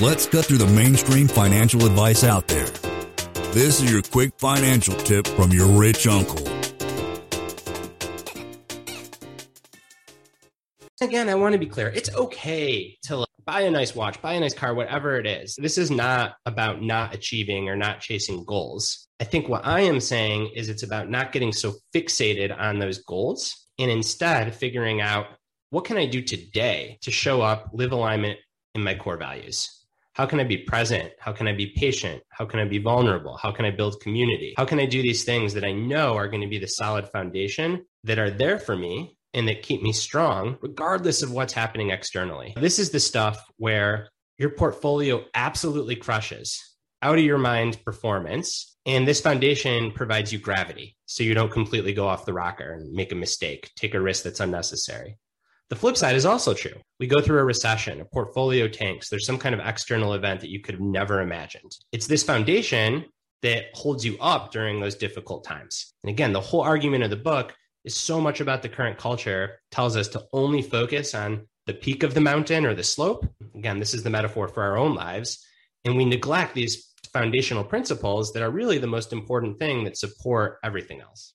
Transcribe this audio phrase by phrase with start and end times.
[0.00, 2.66] Let's cut through the mainstream financial advice out there.
[3.52, 6.48] This is your quick financial tip from your rich uncle.
[11.00, 11.88] Again, I want to be clear.
[11.88, 15.56] It's okay to like, buy a nice watch, buy a nice car, whatever it is.
[15.56, 19.06] This is not about not achieving or not chasing goals.
[19.20, 22.98] I think what I am saying is it's about not getting so fixated on those
[23.02, 25.26] goals and instead figuring out
[25.70, 28.38] what can I do today to show up, live alignment
[28.74, 29.81] in my core values.
[30.14, 31.10] How can I be present?
[31.18, 32.22] How can I be patient?
[32.28, 33.38] How can I be vulnerable?
[33.38, 34.52] How can I build community?
[34.58, 37.08] How can I do these things that I know are going to be the solid
[37.08, 41.90] foundation that are there for me and that keep me strong, regardless of what's happening
[41.90, 42.52] externally?
[42.60, 46.60] This is the stuff where your portfolio absolutely crushes
[47.00, 48.76] out of your mind performance.
[48.84, 52.92] And this foundation provides you gravity so you don't completely go off the rocker and
[52.92, 55.16] make a mistake, take a risk that's unnecessary.
[55.70, 56.78] The flip side is also true.
[57.02, 60.50] We go through a recession, a portfolio tanks, there's some kind of external event that
[60.50, 61.76] you could have never imagined.
[61.90, 63.06] It's this foundation
[63.42, 65.94] that holds you up during those difficult times.
[66.04, 69.58] And again, the whole argument of the book is so much about the current culture
[69.72, 73.26] tells us to only focus on the peak of the mountain or the slope.
[73.56, 75.44] Again, this is the metaphor for our own lives.
[75.84, 80.60] And we neglect these foundational principles that are really the most important thing that support
[80.62, 81.34] everything else.